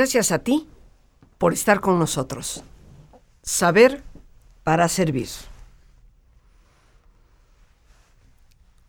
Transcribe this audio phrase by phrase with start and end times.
[0.00, 0.66] Gracias a ti
[1.36, 2.64] por estar con nosotros.
[3.42, 4.02] Saber
[4.64, 5.28] para servir.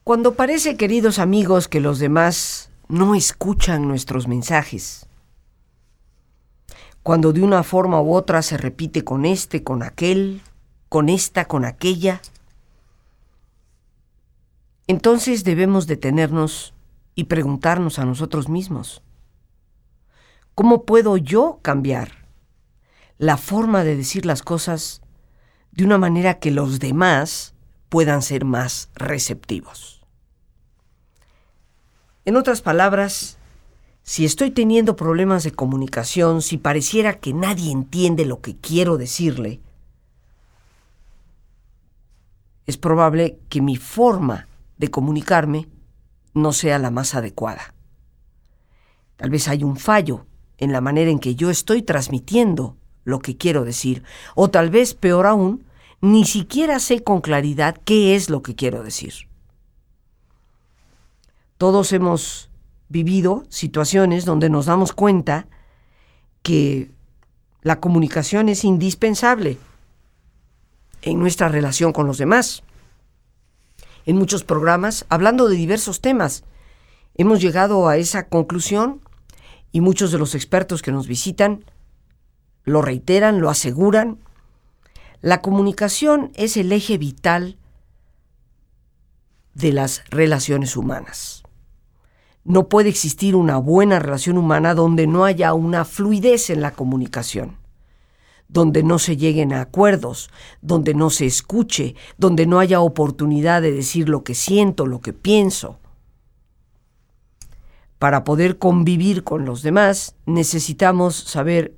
[0.05, 5.05] Cuando parece, queridos amigos, que los demás no escuchan nuestros mensajes,
[7.03, 10.41] cuando de una forma u otra se repite con este, con aquel,
[10.87, 12.21] con esta, con aquella,
[14.87, 16.73] entonces debemos detenernos
[17.15, 19.03] y preguntarnos a nosotros mismos,
[20.55, 22.27] ¿cómo puedo yo cambiar
[23.17, 25.01] la forma de decir las cosas
[25.71, 27.53] de una manera que los demás
[27.89, 30.01] puedan ser más receptivos?
[32.25, 33.37] En otras palabras,
[34.03, 39.61] si estoy teniendo problemas de comunicación, si pareciera que nadie entiende lo que quiero decirle,
[42.65, 44.47] es probable que mi forma
[44.77, 45.67] de comunicarme
[46.33, 47.73] no sea la más adecuada.
[49.17, 50.25] Tal vez hay un fallo
[50.61, 54.03] en la manera en que yo estoy transmitiendo lo que quiero decir,
[54.35, 55.65] o tal vez, peor aún,
[56.01, 59.13] ni siquiera sé con claridad qué es lo que quiero decir.
[61.57, 62.49] Todos hemos
[62.89, 65.47] vivido situaciones donde nos damos cuenta
[66.43, 66.91] que
[67.63, 69.57] la comunicación es indispensable
[71.01, 72.63] en nuestra relación con los demás.
[74.05, 76.43] En muchos programas, hablando de diversos temas,
[77.15, 79.01] hemos llegado a esa conclusión
[79.71, 81.65] y muchos de los expertos que nos visitan
[82.63, 84.19] lo reiteran, lo aseguran.
[85.21, 87.57] La comunicación es el eje vital
[89.53, 91.43] de las relaciones humanas.
[92.43, 97.57] No puede existir una buena relación humana donde no haya una fluidez en la comunicación,
[98.47, 100.31] donde no se lleguen a acuerdos,
[100.61, 105.13] donde no se escuche, donde no haya oportunidad de decir lo que siento, lo que
[105.13, 105.80] pienso.
[108.01, 111.77] Para poder convivir con los demás necesitamos saber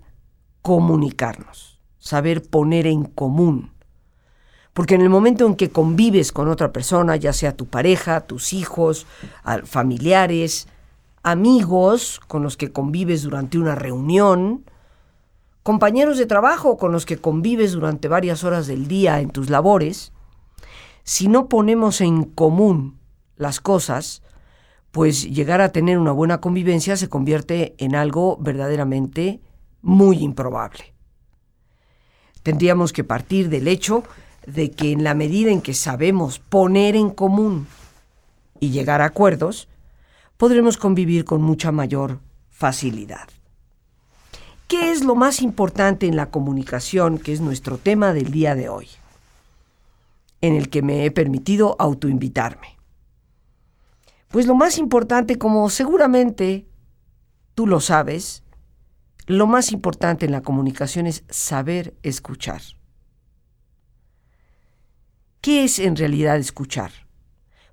[0.62, 3.74] comunicarnos, saber poner en común.
[4.72, 8.54] Porque en el momento en que convives con otra persona, ya sea tu pareja, tus
[8.54, 9.06] hijos,
[9.66, 10.70] familiares,
[11.24, 14.64] amigos con los que convives durante una reunión,
[15.62, 20.14] compañeros de trabajo con los que convives durante varias horas del día en tus labores,
[21.04, 22.98] si no ponemos en común
[23.36, 24.24] las cosas,
[24.94, 29.42] pues llegar a tener una buena convivencia se convierte en algo verdaderamente
[29.82, 30.94] muy improbable.
[32.44, 34.04] Tendríamos que partir del hecho
[34.46, 37.66] de que en la medida en que sabemos poner en común
[38.60, 39.68] y llegar a acuerdos,
[40.38, 42.20] podremos convivir con mucha mayor
[42.52, 43.28] facilidad.
[44.68, 48.70] ¿Qué es lo más importante en la comunicación, que es nuestro tema del día de
[48.70, 48.90] hoy,
[50.42, 52.73] en el que me he permitido autoinvitarme?
[54.34, 56.66] Pues lo más importante, como seguramente
[57.54, 58.42] tú lo sabes,
[59.28, 62.64] lo más importante en la comunicación es saber escuchar.
[65.40, 66.90] ¿Qué es en realidad escuchar?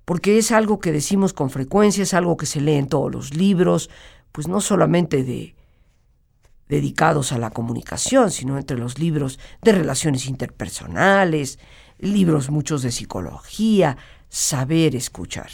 [0.05, 3.33] Porque es algo que decimos con frecuencia, es algo que se lee en todos los
[3.33, 3.89] libros,
[4.31, 5.55] pues no solamente de
[6.69, 11.57] dedicados a la comunicación, sino entre los libros de relaciones interpersonales,
[11.97, 13.97] libros muchos de psicología,
[14.29, 15.49] saber escuchar.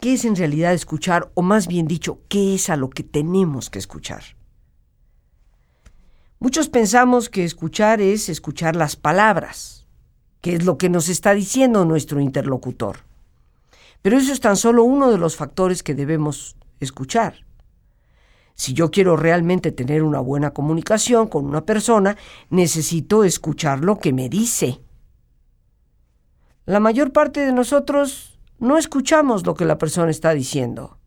[0.00, 1.30] ¿Qué es en realidad escuchar?
[1.34, 4.22] O más bien dicho, ¿qué es a lo que tenemos que escuchar?
[6.38, 9.86] Muchos pensamos que escuchar es escuchar las palabras,
[10.40, 13.00] que es lo que nos está diciendo nuestro interlocutor.
[14.00, 17.44] Pero eso es tan solo uno de los factores que debemos escuchar.
[18.54, 22.16] Si yo quiero realmente tener una buena comunicación con una persona,
[22.48, 24.80] necesito escuchar lo que me dice.
[26.64, 28.29] La mayor parte de nosotros
[28.60, 30.98] no escuchamos lo que la persona está diciendo.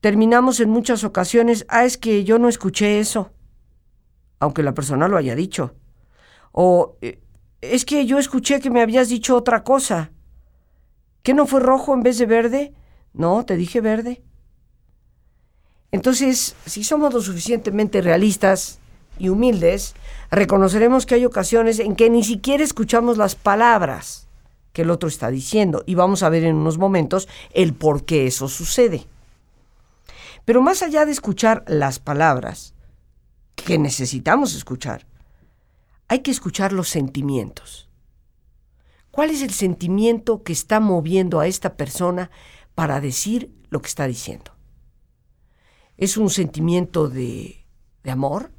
[0.00, 3.32] Terminamos en muchas ocasiones, ah, es que yo no escuché eso
[4.40, 5.74] aunque la persona lo haya dicho.
[6.50, 7.20] O eh,
[7.60, 10.10] es que yo escuché que me habías dicho otra cosa.
[11.22, 12.74] ¿Qué no fue rojo en vez de verde?
[13.12, 14.22] No, te dije verde.
[15.92, 18.78] Entonces, si somos lo suficientemente realistas
[19.18, 19.94] y humildes,
[20.30, 24.29] reconoceremos que hay ocasiones en que ni siquiera escuchamos las palabras
[24.72, 28.26] que el otro está diciendo y vamos a ver en unos momentos el por qué
[28.26, 29.06] eso sucede.
[30.44, 32.74] Pero más allá de escuchar las palabras,
[33.54, 35.06] que necesitamos escuchar.
[36.08, 37.88] Hay que escuchar los sentimientos.
[39.10, 42.30] ¿Cuál es el sentimiento que está moviendo a esta persona
[42.74, 44.52] para decir lo que está diciendo?
[45.96, 47.64] ¿Es un sentimiento de,
[48.02, 48.52] de amor?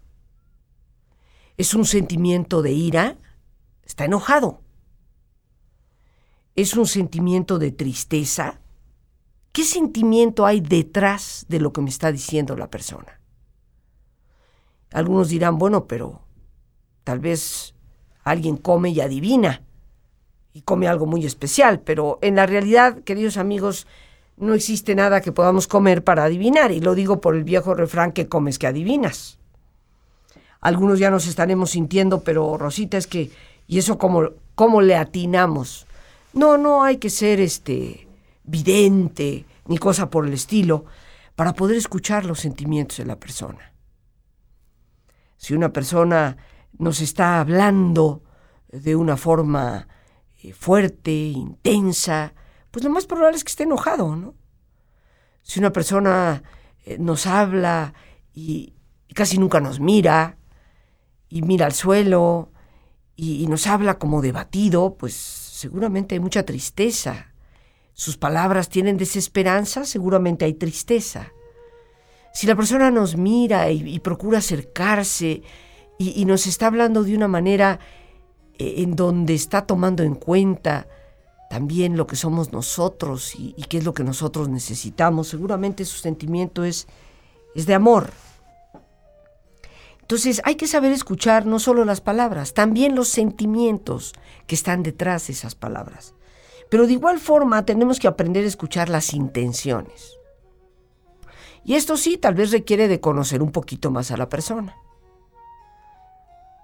[1.58, 3.18] ¿Es un sentimiento de ira?
[3.84, 4.62] Está enojado.
[6.56, 8.60] ¿Es un sentimiento de tristeza?
[9.52, 13.20] ¿Qué sentimiento hay detrás de lo que me está diciendo la persona?
[14.92, 16.22] Algunos dirán, bueno, pero
[17.04, 17.74] tal vez
[18.24, 19.64] alguien come y adivina
[20.54, 23.88] y come algo muy especial, pero en la realidad, queridos amigos,
[24.36, 28.12] no existe nada que podamos comer para adivinar, y lo digo por el viejo refrán
[28.12, 29.40] que comes que adivinas.
[30.60, 33.32] Algunos ya nos estaremos sintiendo, pero Rosita es que,
[33.68, 35.88] ¿y eso cómo, cómo le atinamos?
[36.34, 38.08] No, no hay que ser este
[38.44, 40.86] vidente ni cosa por el estilo
[41.36, 43.74] para poder escuchar los sentimientos de la persona.
[45.38, 46.38] Si una persona
[46.78, 48.24] nos está hablando
[48.70, 49.88] de una forma
[50.42, 52.34] eh, fuerte, intensa,
[52.70, 54.36] pues lo más probable es que esté enojado, ¿no?
[55.42, 56.44] Si una persona
[56.86, 57.94] eh, nos habla
[58.34, 58.74] y,
[59.14, 60.38] casi nunca nos mira,
[61.28, 62.52] y mira al suelo,
[63.16, 67.28] y, y nos habla como debatido, pues seguramente hay mucha tristeza.
[67.94, 71.32] Sus palabras tienen desesperanza, seguramente hay tristeza.
[72.34, 75.44] Si la persona nos mira y, procura acercarse
[76.00, 77.80] y, nos está hablando de una manera
[78.58, 80.88] eh, en donde está tomando en cuenta
[81.50, 86.64] también lo que somos nosotros y, qué es lo que nosotros necesitamos, seguramente su sentimiento
[86.64, 86.88] es,
[87.54, 88.10] es de amor.
[90.00, 94.14] Entonces hay que saber escuchar no solo las palabras, también los sentimientos
[94.52, 96.14] que están detrás de esas palabras.
[96.70, 100.18] Pero de igual forma tenemos que aprender a escuchar las intenciones.
[101.64, 104.76] Y esto sí, tal vez requiere de conocer un poquito más a la persona.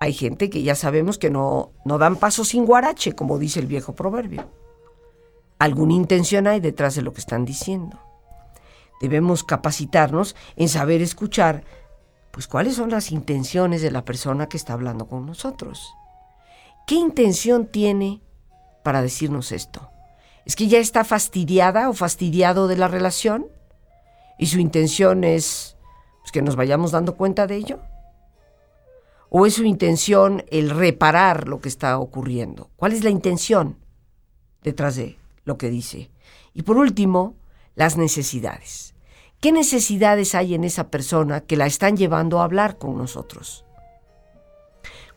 [0.01, 3.67] Hay gente que ya sabemos que no, no dan paso sin guarache, como dice el
[3.67, 4.51] viejo proverbio.
[5.57, 8.01] Alguna intención hay detrás de lo que están diciendo.
[8.99, 11.63] Debemos capacitarnos en saber escuchar,
[12.31, 15.89] pues cuáles son las intenciones de la persona que está hablando con nosotros.
[16.87, 18.23] ¿Qué intención tiene
[18.83, 19.91] para decirnos esto?
[20.45, 23.47] ¿Es que ya está fastidiada o fastidiado de la relación?
[24.37, 25.75] y su intención es
[26.21, 27.79] pues, que nos vayamos dando cuenta de ello?
[29.29, 32.69] ¿O es su intención el reparar lo que está ocurriendo?
[32.77, 33.77] ¿Cuál es la intención
[34.63, 36.11] detrás de lo que dice?
[36.53, 37.35] Y por último,
[37.75, 38.93] las necesidades.
[39.41, 43.66] ¿Qué necesidades hay en esa persona que la están llevando a hablar con nosotros?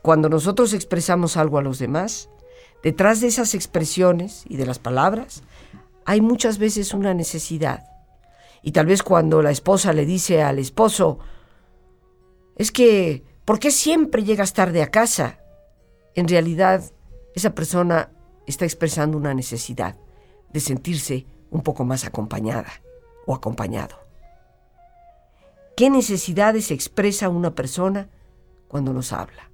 [0.03, 2.31] Cuando nosotros expresamos algo a los demás,
[2.83, 5.43] detrás de esas expresiones y de las palabras,
[6.05, 7.91] hay muchas veces una necesidad
[8.63, 11.19] y tal vez cuando la esposa le dice al esposo,
[12.57, 15.39] es que, ¿por qué siempre llegas tarde a casa?
[16.15, 16.83] En realidad,
[17.35, 18.11] esa persona
[18.47, 19.97] está expresando una necesidad
[20.53, 22.71] de sentirse un poco más acompañada
[23.27, 23.97] o acompañado.
[25.77, 28.11] ¿Qué necesidades expresa una persona
[28.69, 29.50] cuando nos habla?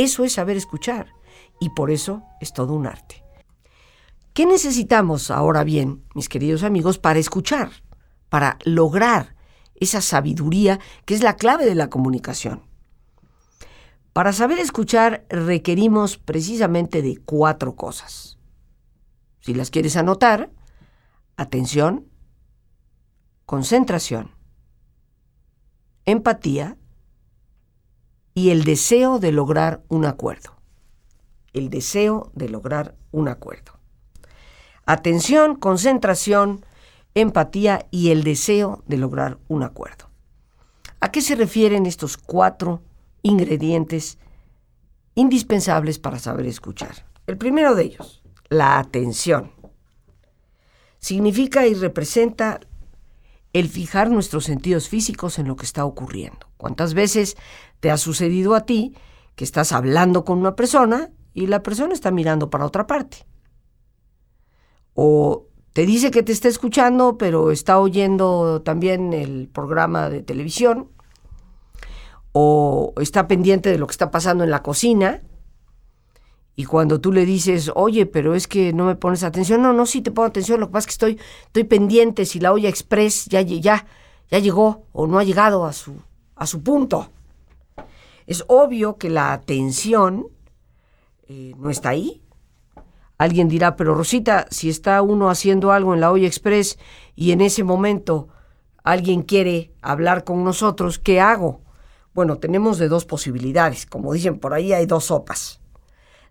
[0.00, 1.12] Eso es saber escuchar
[1.60, 3.22] y por eso es todo un arte.
[4.32, 7.70] ¿Qué necesitamos ahora bien, mis queridos amigos, para escuchar?
[8.30, 9.36] para lograr
[9.74, 12.62] esa sabiduría que es la clave de la comunicación.
[14.14, 18.38] Para saber escuchar requerimos precisamente de cuatro cosas.
[19.40, 20.50] Si las quieres anotar,
[21.36, 22.08] atención,
[23.46, 24.34] concentración,
[26.04, 26.76] empatía
[28.34, 30.56] y el deseo de lograr un acuerdo.
[31.52, 33.72] El deseo de lograr un acuerdo.
[34.86, 36.64] Atención, concentración,
[37.14, 40.10] empatía y el deseo de lograr un acuerdo.
[41.00, 42.82] ¿A qué se refieren estos cuatro
[43.22, 44.18] ingredientes
[45.14, 47.06] indispensables para saber escuchar?
[47.26, 49.52] El primero de ellos, la atención.
[50.98, 52.60] Significa y representa
[53.52, 56.46] el fijar nuestros sentidos físicos en lo que está ocurriendo.
[56.56, 57.36] ¿Cuántas veces
[57.80, 58.94] te ha sucedido a ti
[59.34, 63.26] que estás hablando con una persona y la persona está mirando para otra parte?
[64.94, 70.90] O te dice que te está escuchando, pero está oyendo también el programa de televisión,
[72.32, 75.22] o está pendiente de lo que está pasando en la cocina,
[76.56, 79.86] y cuando tú le dices, oye, pero es que no me pones atención, no, no,
[79.86, 82.68] sí te pongo atención, lo que pasa es que estoy, estoy pendiente si la olla
[82.68, 83.86] express ya, ya,
[84.30, 85.94] ya llegó o no ha llegado a su,
[86.36, 87.10] a su punto.
[88.30, 90.28] Es obvio que la atención
[91.26, 92.22] eh, no está ahí,
[93.20, 96.78] Alguien dirá, pero Rosita, si está uno haciendo algo en la olla express
[97.14, 98.28] y en ese momento
[98.82, 101.60] alguien quiere hablar con nosotros, ¿qué hago?
[102.14, 103.84] Bueno, tenemos de dos posibilidades.
[103.84, 105.60] Como dicen por ahí, hay dos sopas.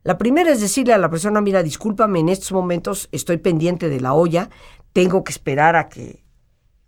[0.01, 4.01] La primera es decirle a la persona, mira, discúlpame, en estos momentos estoy pendiente de
[4.01, 4.49] la olla,
[4.91, 6.23] tengo que esperar a que,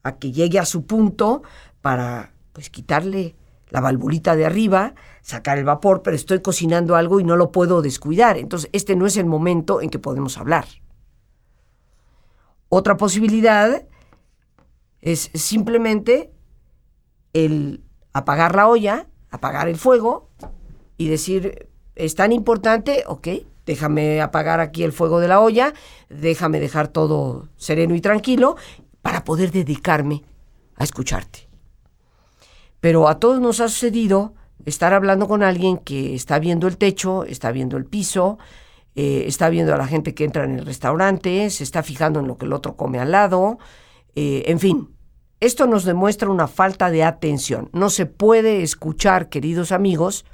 [0.02, 1.44] a que llegue a su punto
[1.80, 3.36] para pues quitarle
[3.72, 7.82] la valvulita de arriba, sacar el vapor, pero estoy cocinando algo y no lo puedo
[7.82, 8.38] descuidar.
[8.38, 10.66] Entonces, este no es el momento en que podemos hablar.
[12.70, 13.84] Otra posibilidad
[15.02, 16.32] Es simplemente
[17.34, 20.30] el apagar la olla, apagar el fuego
[20.96, 23.28] y decir, es tan importante, ok,
[23.66, 25.74] déjame apagar aquí el fuego de la olla,
[26.10, 28.58] déjame dejar todo sereno y tranquilo
[29.02, 30.24] para poder dedicarme
[30.76, 31.51] a escucharte.
[32.82, 34.34] Pero a todos nos ha sucedido
[34.66, 38.40] estar hablando con alguien que está viendo el techo, está viendo el piso,
[38.96, 42.28] eh, está viendo a la gente que entra en el restaurante, se está fijando en
[42.28, 43.60] lo que el otro come al lado,
[44.16, 44.90] eh, en fin.
[45.40, 47.70] Esto nos demuestra una falta de atención.
[47.74, 50.26] No se puede escuchar, queridos amigos,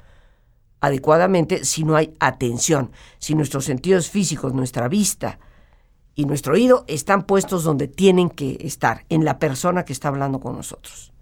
[0.80, 5.38] adecuadamente si no hay atención, si nuestros sentidos físicos, nuestra vista
[6.14, 10.40] y nuestro oído están puestos donde tienen que estar, en la persona que está hablando
[10.40, 11.12] con nosotros.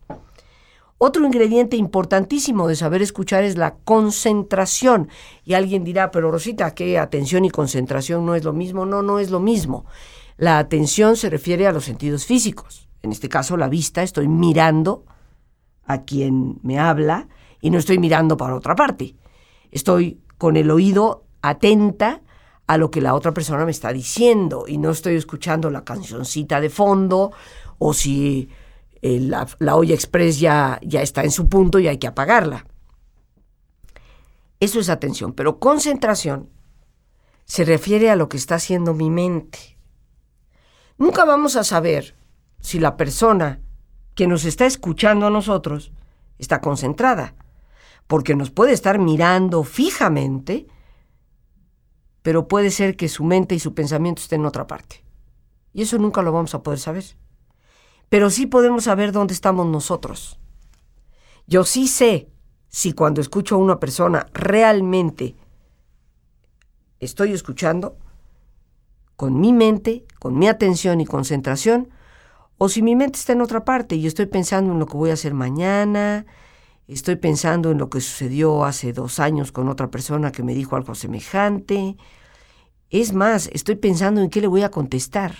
[0.98, 5.08] Otro ingrediente importantísimo de saber escuchar es la concentración.
[5.44, 8.86] Y alguien dirá, pero Rosita, ¿qué atención y concentración no es lo mismo?
[8.86, 9.84] No, no es lo mismo.
[10.38, 12.88] La atención se refiere a los sentidos físicos.
[13.02, 15.04] En este caso, la vista, estoy mirando
[15.84, 17.28] a quien me habla
[17.60, 19.14] y no estoy mirando para otra parte.
[19.70, 22.22] Estoy con el oído atenta
[22.66, 26.60] a lo que la otra persona me está diciendo y no estoy escuchando la cancioncita
[26.60, 27.32] de fondo
[27.78, 28.48] o si
[29.06, 32.66] eh, la, olla express ya, ya está en su punto y hay que apagarla.
[34.58, 36.50] Eso es atención, pero concentración
[37.44, 39.78] se refiere a lo que está haciendo mi mente.
[40.98, 42.16] Nunca vamos a saber
[42.58, 43.60] si la persona
[44.16, 45.92] que nos está escuchando a nosotros
[46.38, 47.36] está concentrada,
[48.08, 50.66] porque nos puede estar mirando fijamente,
[52.22, 55.04] pero puede ser que su mente y su pensamiento estén en otra parte.
[55.72, 57.04] Y eso nunca lo vamos a poder saber
[58.08, 60.38] pero sí podemos saber dónde estamos nosotros.
[61.46, 62.28] Yo sí sé
[62.68, 65.36] si cuando escucho a una persona realmente
[67.00, 67.96] estoy escuchando
[69.16, 71.88] con mi mente, con mi atención y concentración,
[72.58, 75.10] o si mi mente está en otra parte y estoy pensando en lo que voy
[75.10, 76.26] a hacer mañana,
[76.88, 80.76] estoy pensando en lo que sucedió hace dos años con otra persona que me dijo
[80.76, 81.96] algo semejante.
[82.90, 85.34] Es más, estoy pensando en qué le voy a contestar.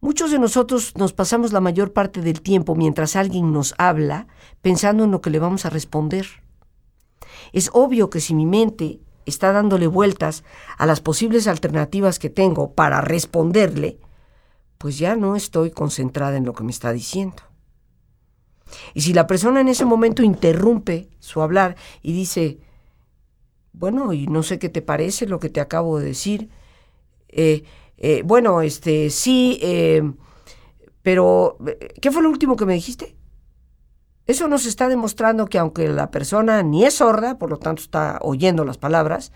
[0.00, 4.26] Muchos de nosotros nos pasamos la mayor parte del tiempo mientras alguien nos habla
[4.60, 6.26] pensando en lo que le vamos a responder.
[7.52, 10.44] Es obvio que si mi mente está dándole vueltas
[10.78, 13.98] a las posibles alternativas que tengo para responderle,
[14.78, 17.42] pues ya no estoy concentrada en lo que me está diciendo.
[18.94, 22.60] Y si la persona en ese momento interrumpe su hablar y dice,
[23.72, 26.50] bueno, y no sé qué te parece lo que te acabo de decir,
[27.28, 27.64] eh,
[27.98, 30.02] eh, bueno, este, sí, eh,
[31.02, 31.58] pero
[32.00, 33.16] ¿qué fue lo último que me dijiste?
[34.26, 38.18] Eso nos está demostrando que aunque la persona ni es sorda, por lo tanto está
[38.22, 39.32] oyendo las palabras,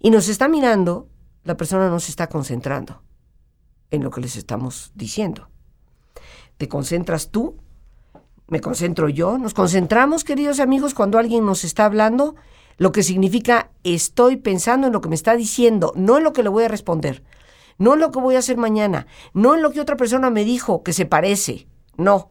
[0.00, 1.08] y nos está mirando,
[1.44, 3.02] la persona no se está concentrando
[3.90, 5.48] en lo que les estamos diciendo.
[6.58, 7.56] ¿Te concentras tú?
[8.48, 9.38] ¿Me concentro yo?
[9.38, 12.34] ¿Nos concentramos, queridos amigos, cuando alguien nos está hablando?
[12.78, 16.42] Lo que significa estoy pensando en lo que me está diciendo, no en lo que
[16.42, 17.22] le voy a responder
[17.78, 20.44] no en lo que voy a hacer mañana, no en lo que otra persona me
[20.44, 21.66] dijo que se parece,
[21.96, 22.30] no.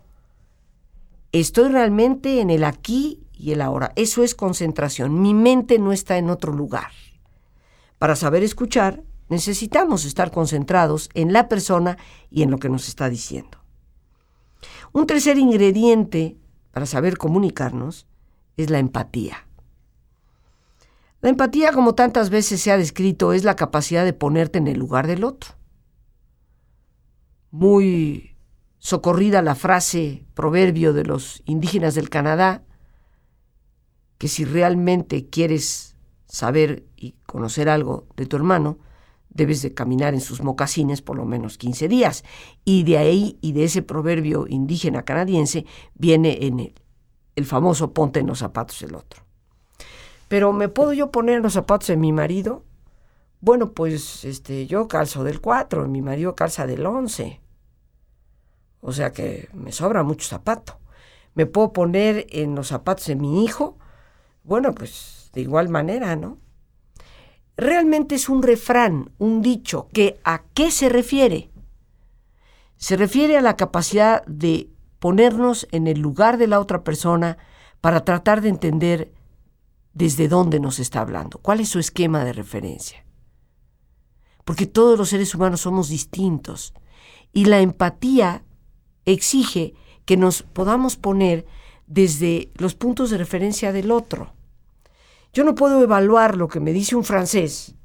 [1.31, 3.91] Estoy realmente en el aquí y el ahora.
[3.95, 5.21] Eso es concentración.
[5.21, 6.91] Mi mente no está en otro lugar.
[7.97, 11.97] Para saber escuchar, necesitamos estar concentrados en la persona
[12.29, 13.57] y en lo que nos está diciendo.
[14.93, 16.37] Un tercer ingrediente
[16.71, 18.07] para saber comunicarnos
[18.57, 19.44] es la empatía.
[21.25, 24.77] La empatía, como tantas veces se ha descrito, es la capacidad de ponerte en el
[24.77, 25.55] lugar del otro.
[27.49, 28.37] Muy
[28.77, 32.63] socorrida la frase, proverbio de los indígenas del Canadá,
[34.19, 38.77] que si realmente quieres saber y conocer algo de tu hermano,
[39.29, 42.23] debes de caminar en sus mocasines por lo menos 15 días.
[42.65, 45.65] Y de ahí y de ese proverbio indígena canadiense
[45.95, 46.75] viene en el,
[47.35, 49.24] el famoso ponte en los zapatos del otro.
[50.27, 52.63] Pero ¿me puedo yo poner los zapatos de mi marido?
[53.41, 57.41] Bueno, pues este, yo calzo del 4, mi marido calza del 11.
[58.81, 60.79] O sea que me sobra mucho zapato.
[61.33, 63.77] ¿Me puedo poner en los zapatos de mi hijo?
[64.43, 66.37] Bueno, pues de igual manera, ¿no?
[67.57, 71.49] Realmente es un refrán, un dicho, que ¿a qué se refiere?
[72.77, 77.37] Se refiere a la capacidad de ponernos en el lugar de la otra persona
[77.81, 79.14] para tratar de entender
[79.95, 83.03] desde dónde nos está hablando, cuál es su esquema de referencia.
[84.43, 86.73] Porque todos los seres humanos somos distintos
[87.33, 88.43] y la empatía
[89.05, 89.73] exige
[90.05, 91.47] que nos podamos poner
[91.87, 94.33] desde los puntos de referencia del otro.
[95.33, 97.75] Yo no puedo evaluar lo que me dice un francés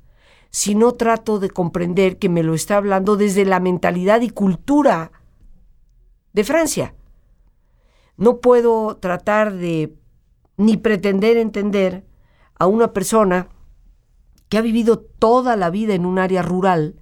[0.50, 5.12] si no trato de comprender que me lo está hablando desde la mentalidad y cultura
[6.32, 6.94] de Francia.
[8.16, 9.94] No puedo tratar de
[10.60, 12.04] ni pretender entender
[12.58, 13.48] a una persona
[14.48, 16.96] que ha vivido toda la vida en un área rural,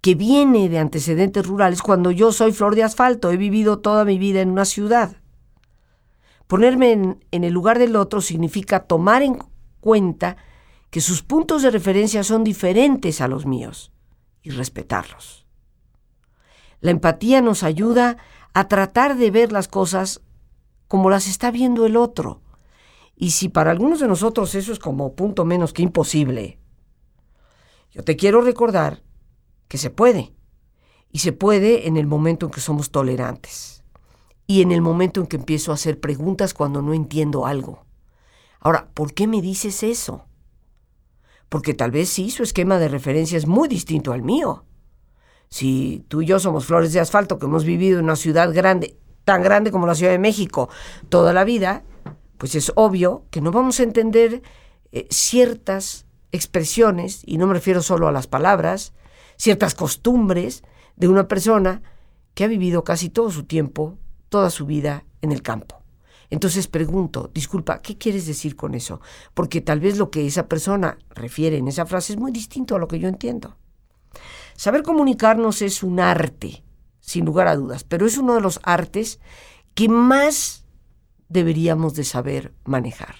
[0.00, 4.18] que viene de antecedentes rurales, cuando yo soy flor de asfalto, he vivido toda mi
[4.18, 5.16] vida en una ciudad.
[6.46, 9.38] Ponerme en, el lugar del otro significa tomar en
[9.80, 10.36] cuenta
[10.90, 13.92] que sus puntos de referencia son diferentes a los míos
[14.42, 15.46] y respetarlos.
[16.80, 18.18] La empatía nos ayuda
[18.54, 20.20] a tratar de ver las cosas
[20.86, 22.42] como las está viendo el otro.
[23.22, 26.58] Y si para algunos de nosotros eso es como punto menos que imposible,
[27.92, 29.04] yo te quiero recordar
[29.68, 30.34] que se puede.
[31.12, 33.84] Y se puede en el momento en que somos tolerantes.
[34.48, 37.86] Y en el momento en que empiezo a hacer preguntas cuando no entiendo algo.
[38.58, 40.24] Ahora, ¿por qué me dices eso?
[41.48, 44.64] Porque tal vez sí, su esquema de referencia es muy distinto al mío.
[45.48, 48.98] Si tú y yo somos flores de asfalto que hemos vivido en una ciudad grande,
[49.24, 50.68] tan grande como la Ciudad de México,
[51.08, 51.84] toda la vida,
[52.42, 54.42] pues es obvio que no vamos a entender
[54.90, 58.94] eh, ciertas expresiones, y no me refiero solo a las palabras,
[59.36, 60.64] ciertas costumbres
[60.96, 61.82] de una persona
[62.34, 63.96] que ha vivido casi todo su tiempo,
[64.28, 65.84] toda su vida en el campo.
[66.30, 69.00] Entonces pregunto, disculpa, ¿qué quieres decir con eso?
[69.34, 72.80] Porque tal vez lo que esa persona refiere en esa frase es muy distinto a
[72.80, 73.56] lo que yo entiendo.
[74.56, 76.64] Saber comunicarnos es un arte,
[76.98, 79.20] sin lugar a dudas, pero es uno de los artes
[79.74, 80.61] que más
[81.32, 83.14] deberíamos de saber manejar.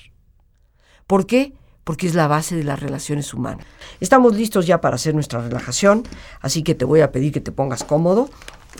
[1.06, 1.54] ¿Por qué?
[1.84, 3.66] Porque es la base de las relaciones humanas.
[4.00, 6.04] Estamos listos ya para hacer nuestra relajación,
[6.40, 8.30] así que te voy a pedir que te pongas cómodo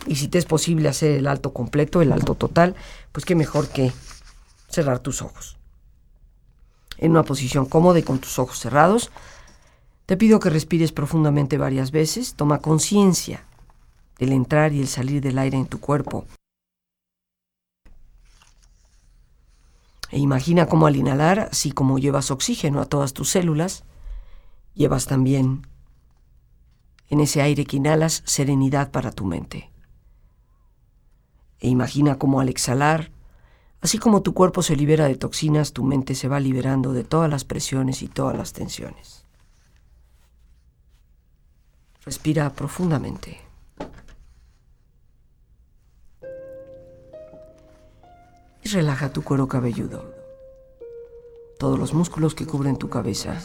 [0.07, 2.75] y si te es posible hacer el alto completo, el alto total,
[3.11, 3.93] pues qué mejor que
[4.69, 5.57] cerrar tus ojos.
[6.99, 9.11] En una posición cómoda y con tus ojos cerrados,
[10.07, 12.35] te pido que respires profundamente varias veces.
[12.35, 13.45] Toma conciencia
[14.19, 16.27] del entrar y el salir del aire en tu cuerpo.
[20.13, 23.83] E imagina cómo al inhalar, así como llevas oxígeno a todas tus células,
[24.75, 25.67] llevas también
[27.09, 29.73] en ese aire que inhalas serenidad para tu mente.
[31.59, 33.11] E imagina cómo al exhalar,
[33.83, 37.29] Así como tu cuerpo se libera de toxinas, tu mente se va liberando de todas
[37.29, 39.27] las presiones y todas las tensiones.
[42.05, 43.41] Respira profundamente.
[48.73, 50.15] Relaja tu cuero cabelludo,
[51.59, 53.39] todos los músculos que cubren tu cabeza.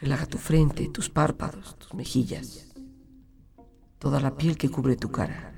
[0.00, 2.68] Relaja tu frente, tus párpados, tus mejillas,
[3.98, 5.57] toda la piel que cubre tu cara.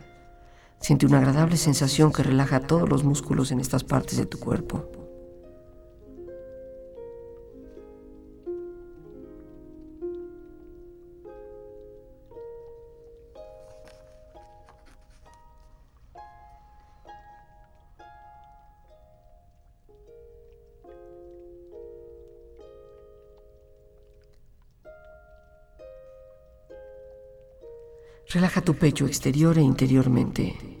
[0.91, 4.91] Siente una agradable sensación que relaja todos los músculos en estas partes de tu cuerpo.
[28.27, 30.80] Relaja tu pecho exterior e interiormente.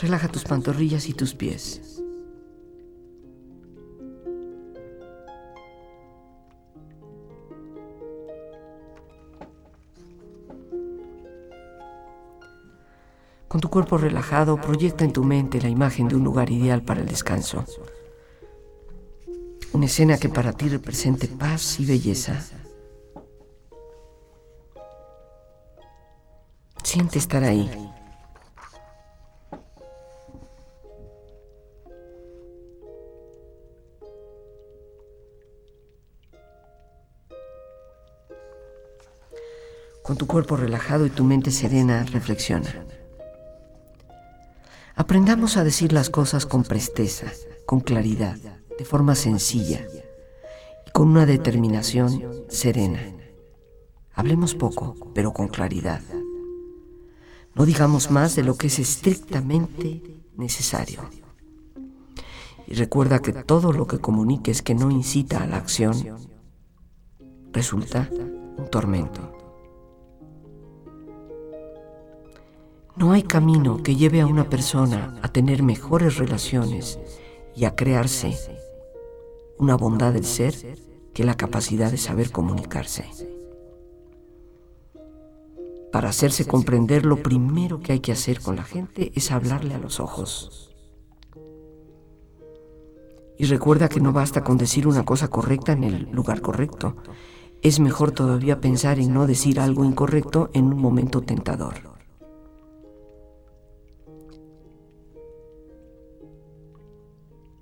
[0.00, 2.02] Relaja tus pantorrillas y tus pies.
[13.46, 17.00] Con tu cuerpo relajado, proyecta en tu mente la imagen de un lugar ideal para
[17.00, 17.64] el descanso.
[19.74, 22.40] Una escena que para ti represente paz y belleza.
[26.82, 27.89] Siente estar ahí.
[40.20, 42.84] Tu cuerpo relajado y tu mente serena, reflexiona.
[44.94, 47.32] Aprendamos a decir las cosas con presteza,
[47.64, 48.36] con claridad,
[48.78, 49.80] de forma sencilla
[50.86, 53.00] y con una determinación serena.
[54.12, 56.02] Hablemos poco, pero con claridad.
[57.54, 60.02] No digamos más de lo que es estrictamente
[60.36, 61.00] necesario.
[62.66, 65.96] Y recuerda que todo lo que comuniques que no incita a la acción
[67.54, 68.10] resulta
[68.58, 69.40] un tormento.
[72.96, 76.98] No hay camino que lleve a una persona a tener mejores relaciones
[77.54, 78.36] y a crearse
[79.58, 80.54] una bondad del ser
[81.14, 83.04] que la capacidad de saber comunicarse.
[85.92, 89.78] Para hacerse comprender, lo primero que hay que hacer con la gente es hablarle a
[89.78, 90.74] los ojos.
[93.38, 96.96] Y recuerda que no basta con decir una cosa correcta en el lugar correcto.
[97.62, 101.89] Es mejor todavía pensar en no decir algo incorrecto en un momento tentador.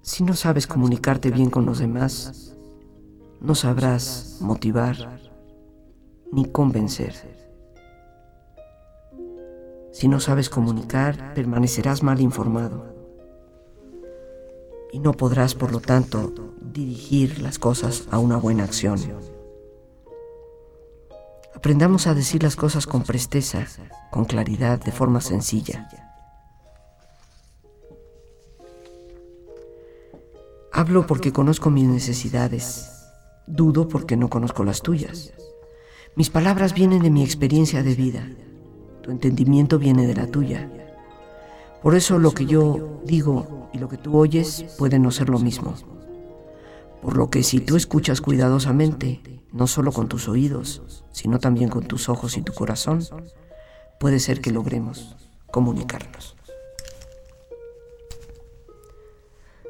[0.08, 2.56] Si no sabes comunicarte bien con los demás,
[3.42, 5.20] no sabrás motivar
[6.32, 7.12] ni convencer.
[9.92, 12.86] Si no sabes comunicar, permanecerás mal informado
[14.92, 18.98] y no podrás, por lo tanto, dirigir las cosas a una buena acción.
[21.54, 23.66] Aprendamos a decir las cosas con presteza,
[24.10, 25.86] con claridad, de forma sencilla.
[30.78, 32.88] Hablo porque conozco mis necesidades.
[33.48, 35.32] Dudo porque no conozco las tuyas.
[36.14, 38.30] Mis palabras vienen de mi experiencia de vida.
[39.02, 40.70] Tu entendimiento viene de la tuya.
[41.82, 45.40] Por eso lo que yo digo y lo que tú oyes puede no ser lo
[45.40, 45.74] mismo.
[47.02, 51.88] Por lo que si tú escuchas cuidadosamente, no solo con tus oídos, sino también con
[51.88, 53.00] tus ojos y tu corazón,
[53.98, 55.16] puede ser que logremos
[55.50, 56.37] comunicarnos.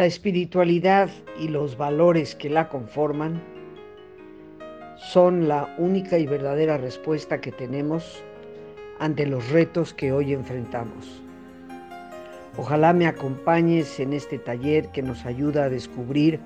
[0.00, 3.42] La espiritualidad y los valores que la conforman
[4.96, 8.24] son la única y verdadera respuesta que tenemos
[8.98, 11.20] ante los retos que hoy enfrentamos.
[12.56, 16.40] Ojalá me acompañes en este taller que nos ayuda a descubrir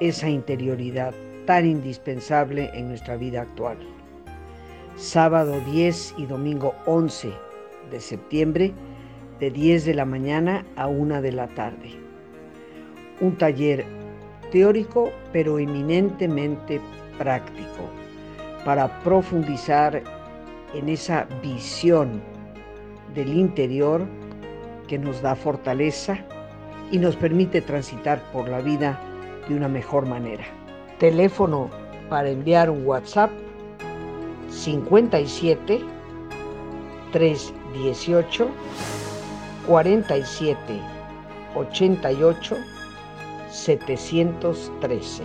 [0.00, 1.14] esa interioridad
[1.46, 3.78] tan indispensable en nuestra vida actual.
[4.96, 7.32] Sábado 10 y domingo 11
[7.90, 8.74] de septiembre,
[9.40, 12.01] de 10 de la mañana a 1 de la tarde
[13.20, 13.84] un taller
[14.50, 16.80] teórico pero eminentemente
[17.18, 17.88] práctico
[18.64, 20.02] para profundizar
[20.74, 22.22] en esa visión
[23.14, 24.06] del interior
[24.88, 26.18] que nos da fortaleza
[26.90, 28.98] y nos permite transitar por la vida
[29.48, 30.44] de una mejor manera.
[30.98, 31.70] Teléfono
[32.08, 33.30] para enviar un WhatsApp
[34.50, 35.80] 57
[37.12, 38.48] 318
[39.66, 40.80] 47
[41.54, 42.56] 88
[43.52, 45.22] 713.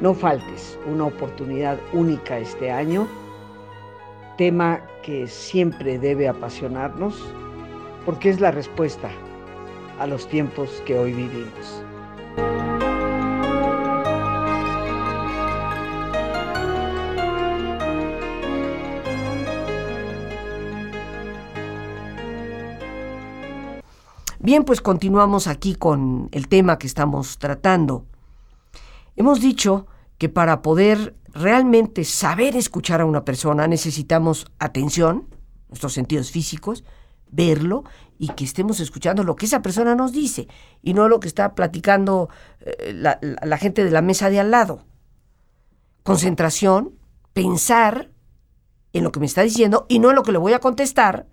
[0.00, 3.06] No faltes una oportunidad única este año,
[4.36, 7.14] tema que siempre debe apasionarnos
[8.04, 9.10] porque es la respuesta
[10.00, 11.84] a los tiempos que hoy vivimos.
[24.44, 28.06] Bien, pues continuamos aquí con el tema que estamos tratando.
[29.14, 29.86] Hemos dicho
[30.18, 35.28] que para poder realmente saber escuchar a una persona necesitamos atención,
[35.68, 36.82] nuestros sentidos físicos,
[37.30, 37.84] verlo
[38.18, 40.48] y que estemos escuchando lo que esa persona nos dice
[40.82, 42.28] y no lo que está platicando
[42.62, 44.84] eh, la, la gente de la mesa de al lado.
[46.02, 46.98] Concentración,
[47.32, 48.10] pensar
[48.92, 51.28] en lo que me está diciendo y no en lo que le voy a contestar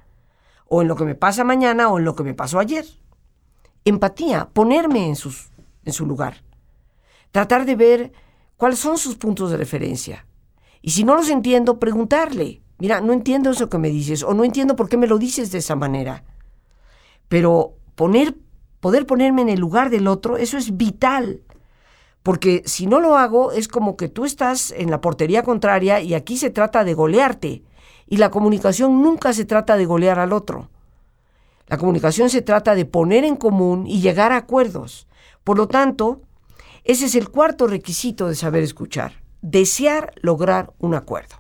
[0.70, 2.86] o en lo que me pasa mañana o en lo que me pasó ayer.
[3.86, 5.50] Empatía, ponerme en, sus,
[5.86, 6.44] en su lugar.
[7.32, 8.12] Tratar de ver
[8.58, 10.26] cuáles son sus puntos de referencia.
[10.82, 14.44] Y si no los entiendo, preguntarle, mira, no entiendo eso que me dices o no
[14.44, 16.24] entiendo por qué me lo dices de esa manera.
[17.28, 18.36] Pero poner,
[18.80, 21.42] poder ponerme en el lugar del otro, eso es vital.
[22.24, 26.14] Porque si no lo hago, es como que tú estás en la portería contraria y
[26.14, 27.64] aquí se trata de golearte.
[28.08, 30.70] Y la comunicación nunca se trata de golear al otro.
[31.70, 35.08] La comunicación se trata de poner en común y llegar a acuerdos.
[35.44, 36.22] Por lo tanto,
[36.84, 41.36] ese es el cuarto requisito de saber escuchar, desear lograr un acuerdo.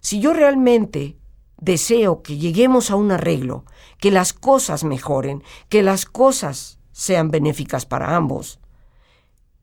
[0.00, 1.18] Si yo realmente
[1.60, 3.64] deseo que lleguemos a un arreglo,
[4.00, 8.60] que las cosas mejoren, que las cosas sean benéficas para ambos,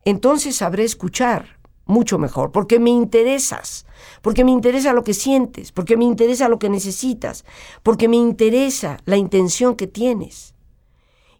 [0.03, 1.54] entonces sabré escuchar
[1.85, 3.85] mucho mejor, porque me interesas,
[4.21, 7.45] porque me interesa lo que sientes, porque me interesa lo que necesitas,
[7.83, 10.55] porque me interesa la intención que tienes.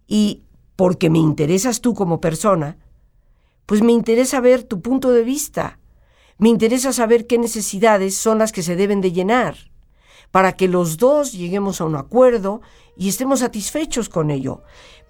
[0.08, 0.44] Y
[0.76, 2.78] porque me interesas tú como persona,
[3.66, 5.80] pues me interesa ver tu punto de vista,
[6.38, 9.56] me interesa saber qué necesidades son las que se deben de llenar,
[10.30, 12.62] para que los dos lleguemos a un acuerdo
[12.98, 14.62] y estemos satisfechos con ello.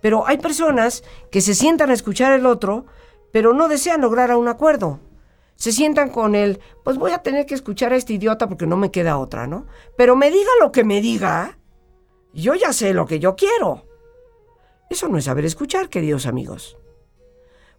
[0.01, 2.85] Pero hay personas que se sientan a escuchar al otro,
[3.31, 4.99] pero no desean lograr un acuerdo
[5.55, 8.77] se sientan con él, pues voy a tener que escuchar a este idiota porque no
[8.77, 9.65] me queda otra, ¿no?
[9.97, 11.57] Pero me diga lo que me diga,
[12.33, 13.85] yo ya sé lo que yo quiero.
[14.89, 16.77] Eso no es saber escuchar, queridos amigos.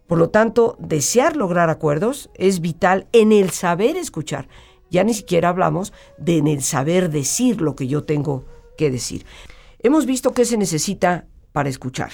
[0.07, 4.47] Por lo tanto, desear lograr acuerdos es vital en el saber escuchar.
[4.89, 8.45] Ya ni siquiera hablamos de en el saber decir lo que yo tengo
[8.77, 9.25] que decir.
[9.79, 12.11] Hemos visto qué se necesita para escuchar.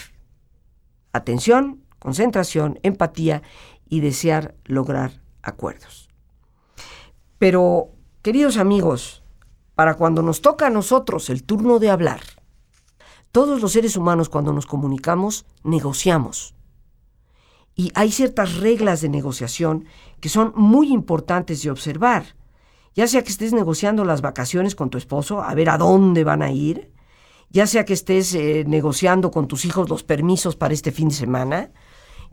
[1.13, 3.43] Atención, concentración, empatía
[3.87, 6.09] y desear lograr acuerdos.
[7.37, 9.23] Pero, queridos amigos,
[9.75, 12.21] para cuando nos toca a nosotros el turno de hablar,
[13.31, 16.55] todos los seres humanos cuando nos comunicamos negociamos.
[17.75, 19.85] Y hay ciertas reglas de negociación
[20.19, 22.35] que son muy importantes de observar.
[22.93, 26.43] Ya sea que estés negociando las vacaciones con tu esposo, a ver a dónde van
[26.43, 26.91] a ir,
[27.49, 31.15] ya sea que estés eh, negociando con tus hijos los permisos para este fin de
[31.15, 31.71] semana,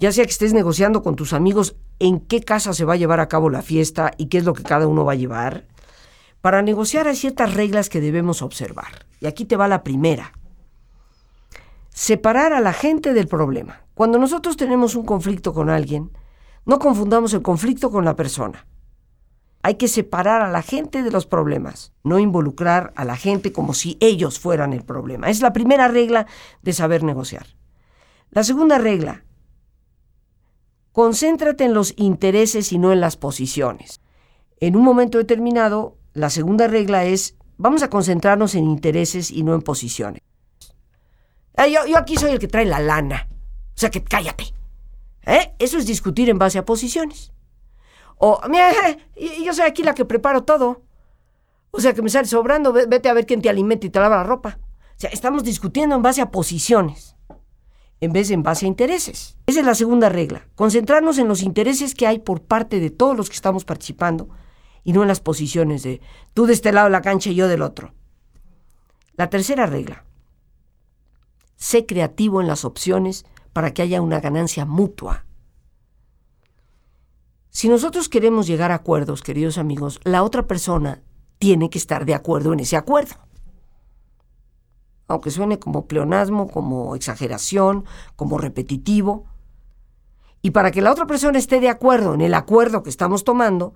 [0.01, 3.21] ya sea que estés negociando con tus amigos en qué casa se va a llevar
[3.21, 5.67] a cabo la fiesta y qué es lo que cada uno va a llevar.
[6.41, 9.05] Para negociar hay ciertas reglas que debemos observar.
[9.21, 10.33] Y aquí te va la primera.
[11.91, 13.83] Separar a la gente del problema.
[13.93, 16.11] Cuando nosotros tenemos un conflicto con alguien,
[16.65, 18.67] no confundamos el conflicto con la persona.
[19.63, 23.75] Hay que separar a la gente de los problemas, no involucrar a la gente como
[23.75, 25.29] si ellos fueran el problema.
[25.29, 26.27] Es la primera regla
[26.63, 27.47] de saber negociar.
[28.31, 29.25] La segunda regla,
[30.93, 34.01] Concéntrate en los intereses y no en las posiciones.
[34.59, 39.55] En un momento determinado, la segunda regla es, vamos a concentrarnos en intereses y no
[39.55, 40.23] en posiciones.
[41.57, 43.29] Ah, yo, aquí soy el que trae la lana.
[43.77, 44.53] O sea que cállate.
[45.27, 45.55] ¿Eh?
[45.59, 47.33] Eso es discutir en base a posiciones.
[48.17, 48.71] O, mira,
[49.45, 50.83] yo soy aquí la que preparo todo.
[51.71, 54.17] O sea que me sale sobrando, vete a ver quién te alimenta y te lava
[54.17, 54.59] la ropa.
[54.97, 57.17] O sea, estamos discutiendo en base a posiciones
[58.01, 59.37] en vez de en base a intereses.
[59.47, 63.17] Esa es la segunda regla, concentrarnos en los intereses que hay por parte de todos
[63.17, 64.29] los que estamos participando
[64.83, 66.01] y no en las posiciones de
[66.33, 67.93] tú de este lado de la cancha y yo del otro.
[69.15, 70.05] La tercera regla,
[71.57, 75.27] sé creativo en las opciones para que haya una ganancia mutua.
[77.51, 81.03] Si nosotros queremos llegar a acuerdos, queridos amigos, la otra persona
[81.39, 83.17] tiene que estar de acuerdo en ese acuerdo
[85.11, 89.27] aunque suene como pleonasmo, como exageración, como repetitivo.
[90.41, 93.75] Y para que la otra persona esté de acuerdo en el acuerdo que estamos tomando,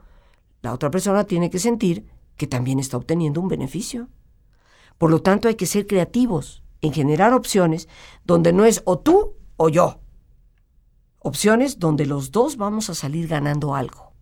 [0.62, 4.08] la otra persona tiene que sentir que también está obteniendo un beneficio.
[4.96, 7.88] Por lo tanto, hay que ser creativos en generar opciones
[8.24, 9.98] donde no es o tú o yo.
[11.18, 14.12] Opciones donde los dos vamos a salir ganando algo.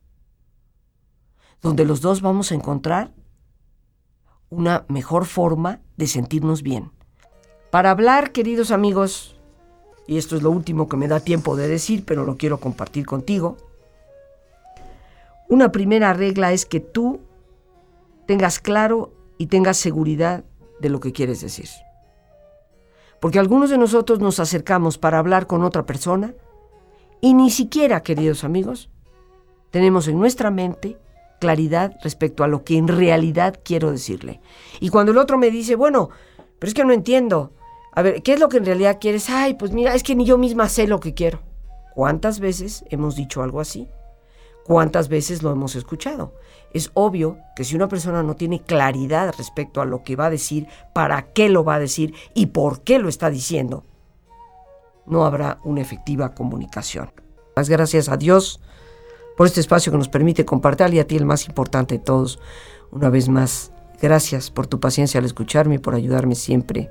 [1.61, 3.12] Donde los dos vamos a encontrar
[4.48, 6.90] una mejor forma de sentirnos bien.
[7.72, 9.35] Para hablar, queridos amigos,
[10.06, 13.06] y esto es lo último que me da tiempo de decir, pero lo quiero compartir
[13.06, 13.56] contigo,
[15.48, 17.20] una primera regla es que tú
[18.26, 20.44] tengas claro y tengas seguridad
[20.80, 21.70] de lo que quieres decir.
[23.20, 26.35] Porque algunos de nosotros nos acercamos para hablar con otra persona
[27.22, 28.90] y ni siquiera, queridos amigos,
[29.70, 30.98] tenemos en nuestra mente
[31.40, 34.42] claridad respecto a lo que en realidad quiero decirle.
[34.78, 36.11] Y cuando el otro me dice, bueno,
[36.62, 37.50] pero es que no entiendo.
[37.94, 39.28] A ver, ¿qué es lo que en realidad quieres?
[39.28, 41.40] Ay, pues mira, es que ni yo misma sé lo que quiero.
[41.94, 43.87] ¿Cuántas veces hemos dicho algo así?
[44.64, 46.33] ¿Cuántas veces lo hemos escuchado?
[46.72, 50.31] Es obvio que si una persona no tiene claridad respecto a lo que va a
[50.31, 53.85] decir, para qué lo va a decir y por qué lo está diciendo,
[55.05, 57.12] no habrá una efectiva comunicación.
[57.55, 58.62] Las gracias a Dios
[59.37, 62.38] por este espacio que nos permite compartir y a ti el más importante de todos.
[62.90, 66.90] Una vez más, gracias por tu paciencia al escucharme y por ayudarme siempre